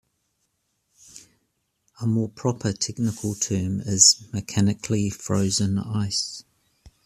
A 1.99 2.07
more 2.07 2.27
proper 2.27 2.73
technical 2.73 3.35
term 3.35 3.81
is 3.81 4.27
'mechanically 4.33 5.11
frozen' 5.11 5.77
ice. 5.77 6.43